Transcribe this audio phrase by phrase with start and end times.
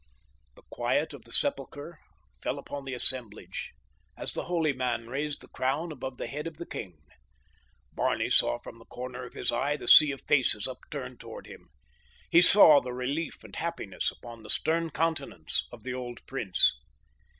[0.55, 1.99] The quiet of the sepulcher
[2.41, 3.73] fell upon the assemblage
[4.17, 6.97] as the holy man raised the crown above the head of the king.
[7.93, 11.69] Barney saw from the corner of his eye the sea of faces upturned toward him.
[12.31, 16.73] He saw the relief and happiness upon the stern countenance of the old prince.